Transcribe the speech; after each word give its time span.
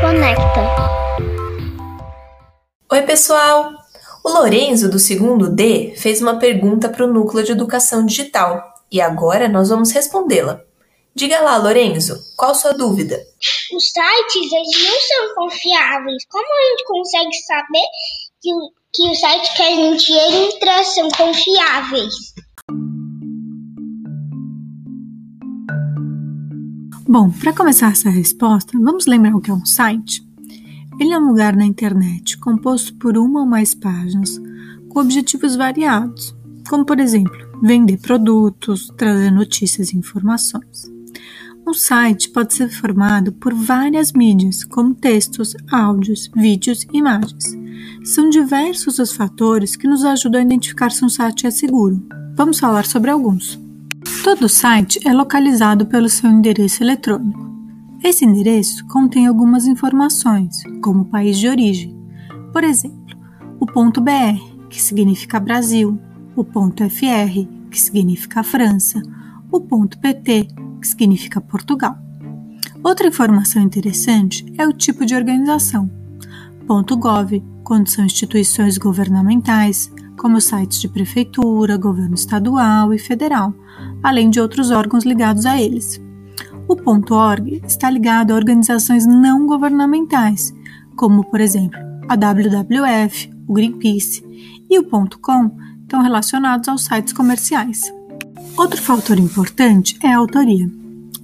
Conecta. 0.00 0.60
Oi, 2.90 3.02
pessoal! 3.02 3.70
O 4.24 4.30
Lorenzo, 4.30 4.90
do 4.90 4.98
segundo 4.98 5.48
D, 5.50 5.94
fez 5.94 6.22
uma 6.22 6.38
pergunta 6.38 6.88
para 6.88 7.04
o 7.04 7.12
Núcleo 7.12 7.44
de 7.44 7.52
Educação 7.52 8.06
Digital 8.06 8.62
e 8.90 8.98
agora 8.98 9.46
nós 9.46 9.68
vamos 9.68 9.90
respondê-la. 9.92 10.62
Diga 11.14 11.40
lá, 11.40 11.58
Lorenzo, 11.58 12.18
qual 12.34 12.54
sua 12.54 12.72
dúvida? 12.72 13.14
Os 13.74 13.90
sites, 13.90 14.52
eles 14.52 14.88
não 14.88 15.00
são 15.00 15.34
confiáveis. 15.34 16.24
Como 16.30 16.46
a 16.46 16.70
gente 16.70 16.84
consegue 16.84 17.34
saber 17.46 17.86
que, 18.40 18.50
que 18.94 19.10
os 19.10 19.20
sites 19.20 19.50
que 19.54 19.62
a 19.62 19.70
gente 19.70 20.12
entra 20.12 20.82
são 20.84 21.10
confiáveis? 21.10 22.14
Bom, 27.12 27.28
para 27.28 27.52
começar 27.52 27.90
essa 27.90 28.08
resposta, 28.08 28.78
vamos 28.78 29.04
lembrar 29.04 29.34
o 29.34 29.40
que 29.40 29.50
é 29.50 29.52
um 29.52 29.66
site? 29.66 30.24
Ele 31.00 31.12
é 31.12 31.18
um 31.18 31.26
lugar 31.26 31.56
na 31.56 31.64
internet 31.64 32.38
composto 32.38 32.94
por 32.94 33.18
uma 33.18 33.40
ou 33.40 33.46
mais 33.46 33.74
páginas 33.74 34.40
com 34.88 35.00
objetivos 35.00 35.56
variados, 35.56 36.32
como 36.68 36.84
por 36.84 37.00
exemplo, 37.00 37.36
vender 37.60 37.98
produtos, 37.98 38.92
trazer 38.96 39.32
notícias 39.32 39.92
e 39.92 39.96
informações. 39.96 40.88
Um 41.66 41.74
site 41.74 42.30
pode 42.30 42.54
ser 42.54 42.68
formado 42.68 43.32
por 43.32 43.52
várias 43.52 44.12
mídias, 44.12 44.62
como 44.62 44.94
textos, 44.94 45.56
áudios, 45.68 46.30
vídeos 46.36 46.86
e 46.92 46.98
imagens. 46.98 47.58
São 48.04 48.30
diversos 48.30 49.00
os 49.00 49.10
fatores 49.10 49.74
que 49.74 49.88
nos 49.88 50.04
ajudam 50.04 50.40
a 50.40 50.44
identificar 50.44 50.92
se 50.92 51.04
um 51.04 51.08
site 51.08 51.44
é 51.44 51.50
seguro. 51.50 52.00
Vamos 52.36 52.60
falar 52.60 52.86
sobre 52.86 53.10
alguns. 53.10 53.58
Todo 54.30 54.48
site 54.48 55.00
é 55.04 55.12
localizado 55.12 55.86
pelo 55.86 56.08
seu 56.08 56.30
endereço 56.30 56.84
eletrônico. 56.84 57.50
Esse 58.00 58.24
endereço 58.24 58.86
contém 58.86 59.26
algumas 59.26 59.66
informações, 59.66 60.62
como 60.80 61.00
o 61.00 61.04
país 61.04 61.36
de 61.36 61.48
origem. 61.48 61.98
Por 62.52 62.62
exemplo, 62.62 63.16
o 63.58 63.66
ponto 63.66 64.00
.br, 64.00 64.38
que 64.68 64.80
significa 64.80 65.40
Brasil, 65.40 65.98
o 66.36 66.44
ponto 66.44 66.88
.fr, 66.88 67.44
que 67.72 67.80
significa 67.80 68.44
França, 68.44 69.02
o 69.50 69.60
ponto 69.60 69.98
.pt, 69.98 70.46
que 70.80 70.86
significa 70.86 71.40
Portugal. 71.40 71.98
Outra 72.84 73.08
informação 73.08 73.60
interessante 73.60 74.46
é 74.56 74.64
o 74.64 74.72
tipo 74.72 75.04
de 75.04 75.16
organização. 75.16 75.90
Ponto 76.68 76.96
.gov, 76.96 77.42
quando 77.64 77.88
são 77.88 78.04
instituições 78.04 78.78
governamentais, 78.78 79.90
como 80.20 80.38
sites 80.38 80.78
de 80.78 80.86
prefeitura, 80.86 81.78
governo 81.78 82.14
estadual 82.14 82.92
e 82.92 82.98
federal, 82.98 83.54
além 84.02 84.28
de 84.28 84.38
outros 84.38 84.70
órgãos 84.70 85.02
ligados 85.02 85.46
a 85.46 85.58
eles. 85.58 85.98
O 86.68 86.76
.org 87.14 87.62
está 87.66 87.88
ligado 87.88 88.30
a 88.30 88.34
organizações 88.34 89.06
não 89.06 89.46
governamentais, 89.46 90.54
como, 90.94 91.24
por 91.24 91.40
exemplo, 91.40 91.80
a 92.06 92.14
WWF, 92.16 93.32
o 93.48 93.54
Greenpeace, 93.54 94.22
e 94.68 94.78
o 94.78 94.84
.com 94.84 95.56
estão 95.80 96.02
relacionados 96.02 96.68
aos 96.68 96.84
sites 96.84 97.14
comerciais. 97.14 97.80
Outro 98.58 98.80
fator 98.82 99.18
importante 99.18 99.98
é 100.02 100.12
a 100.12 100.18
autoria. 100.18 100.70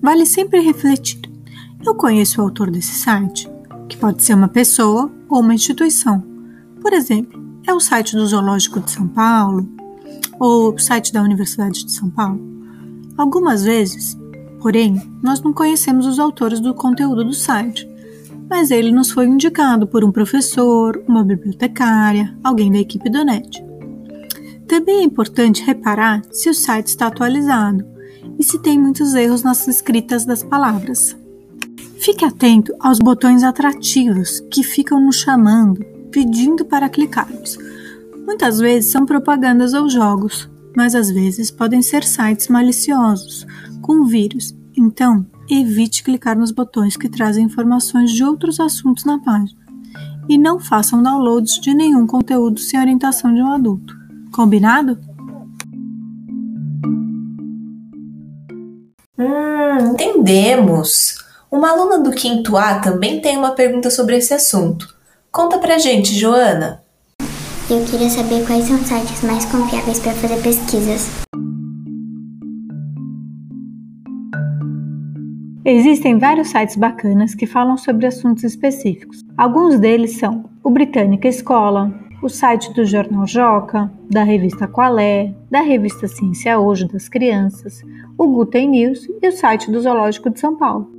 Vale 0.00 0.24
sempre 0.24 0.60
refletir. 0.60 1.20
Eu 1.84 1.94
conheço 1.94 2.40
o 2.40 2.44
autor 2.44 2.70
desse 2.70 2.94
site, 2.94 3.46
que 3.90 3.96
pode 3.98 4.22
ser 4.22 4.32
uma 4.32 4.48
pessoa 4.48 5.12
ou 5.28 5.40
uma 5.40 5.54
instituição. 5.54 6.24
Por 6.80 6.94
exemplo, 6.94 7.45
é 7.66 7.74
o 7.74 7.80
site 7.80 8.14
do 8.14 8.26
Zoológico 8.26 8.80
de 8.80 8.90
São 8.90 9.08
Paulo 9.08 9.68
ou 10.38 10.72
o 10.72 10.78
site 10.78 11.12
da 11.12 11.22
Universidade 11.22 11.84
de 11.84 11.92
São 11.92 12.08
Paulo. 12.08 12.40
Algumas 13.16 13.64
vezes, 13.64 14.16
porém, 14.60 15.00
nós 15.22 15.40
não 15.40 15.52
conhecemos 15.52 16.06
os 16.06 16.18
autores 16.18 16.60
do 16.60 16.74
conteúdo 16.74 17.24
do 17.24 17.34
site, 17.34 17.88
mas 18.48 18.70
ele 18.70 18.92
nos 18.92 19.10
foi 19.10 19.26
indicado 19.26 19.86
por 19.86 20.04
um 20.04 20.12
professor, 20.12 21.02
uma 21.08 21.24
bibliotecária, 21.24 22.36
alguém 22.44 22.70
da 22.70 22.78
equipe 22.78 23.10
do 23.10 23.24
NET. 23.24 23.64
Também 24.68 24.98
é 24.98 25.02
importante 25.02 25.64
reparar 25.64 26.22
se 26.30 26.48
o 26.48 26.54
site 26.54 26.88
está 26.88 27.08
atualizado 27.08 27.84
e 28.38 28.44
se 28.44 28.58
tem 28.60 28.78
muitos 28.78 29.14
erros 29.14 29.42
nas 29.42 29.66
escritas 29.66 30.24
das 30.24 30.42
palavras. 30.42 31.16
Fique 31.98 32.24
atento 32.24 32.72
aos 32.78 32.98
botões 32.98 33.42
atrativos 33.42 34.40
que 34.50 34.62
ficam 34.62 35.00
nos 35.00 35.16
chamando 35.16 35.95
pedindo 36.16 36.64
para 36.64 36.88
clicarmos. 36.88 37.58
Muitas 38.24 38.58
vezes 38.58 38.90
são 38.90 39.04
propagandas 39.04 39.74
ou 39.74 39.86
jogos, 39.86 40.48
mas 40.74 40.94
às 40.94 41.10
vezes 41.10 41.50
podem 41.50 41.82
ser 41.82 42.04
sites 42.04 42.48
maliciosos, 42.48 43.46
com 43.82 44.02
vírus. 44.06 44.56
Então, 44.74 45.26
evite 45.50 46.02
clicar 46.02 46.34
nos 46.34 46.50
botões 46.52 46.96
que 46.96 47.10
trazem 47.10 47.44
informações 47.44 48.12
de 48.12 48.24
outros 48.24 48.58
assuntos 48.58 49.04
na 49.04 49.18
página. 49.18 49.60
E 50.26 50.38
não 50.38 50.58
façam 50.58 51.02
downloads 51.02 51.60
de 51.60 51.74
nenhum 51.74 52.06
conteúdo 52.06 52.60
sem 52.60 52.80
orientação 52.80 53.34
de 53.34 53.42
um 53.42 53.52
adulto. 53.52 53.94
Combinado? 54.32 54.98
Hum, 59.18 59.92
entendemos! 59.92 61.22
Uma 61.50 61.72
aluna 61.72 61.98
do 61.98 62.10
quinto 62.10 62.56
A 62.56 62.78
também 62.78 63.20
tem 63.20 63.36
uma 63.36 63.50
pergunta 63.50 63.90
sobre 63.90 64.16
esse 64.16 64.32
assunto. 64.32 64.95
Conta 65.36 65.58
pra 65.58 65.76
gente, 65.76 66.14
Joana. 66.14 66.82
Eu 67.68 67.84
queria 67.84 68.08
saber 68.08 68.46
quais 68.46 68.64
são 68.64 68.76
os 68.76 68.86
sites 68.86 69.22
mais 69.22 69.44
confiáveis 69.44 70.00
para 70.00 70.14
fazer 70.14 70.42
pesquisas. 70.42 71.10
Existem 75.62 76.18
vários 76.18 76.48
sites 76.48 76.76
bacanas 76.76 77.34
que 77.34 77.46
falam 77.46 77.76
sobre 77.76 78.06
assuntos 78.06 78.44
específicos. 78.44 79.26
Alguns 79.36 79.78
deles 79.78 80.16
são 80.16 80.48
o 80.64 80.70
Britânica 80.70 81.28
Escola, 81.28 81.92
o 82.22 82.30
site 82.30 82.72
do 82.72 82.86
Jornal 82.86 83.26
Joca, 83.26 83.92
da 84.08 84.22
revista 84.22 84.66
Qualé, 84.66 85.34
da 85.50 85.60
revista 85.60 86.08
Ciência 86.08 86.58
Hoje 86.58 86.88
das 86.88 87.10
Crianças, 87.10 87.82
o 88.16 88.26
Guten 88.26 88.70
News 88.70 89.06
e 89.22 89.28
o 89.28 89.32
site 89.32 89.70
do 89.70 89.82
Zoológico 89.82 90.30
de 90.30 90.40
São 90.40 90.56
Paulo. 90.56 90.95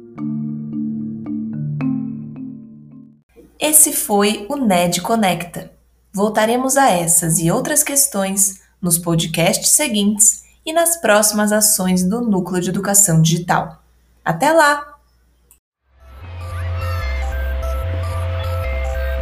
Esse 3.60 3.92
foi 3.92 4.46
o 4.50 4.56
NED 4.56 5.02
Conecta. 5.02 5.72
Voltaremos 6.14 6.78
a 6.78 6.92
essas 6.92 7.40
e 7.40 7.50
outras 7.50 7.82
questões 7.82 8.62
nos 8.80 9.00
podcasts 9.00 9.70
seguintes 9.70 10.44
e 10.64 10.72
nas 10.72 11.02
próximas 11.02 11.52
ações 11.52 12.04
do 12.04 12.22
Núcleo 12.22 12.62
de 12.62 12.70
Educação 12.70 13.20
Digital. 13.20 13.82
Até 14.24 14.52
lá! 14.52 15.00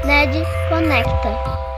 NED 0.03 0.43
Conecta. 0.67 1.74